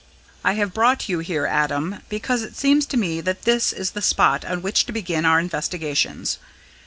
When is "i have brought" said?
0.43-1.07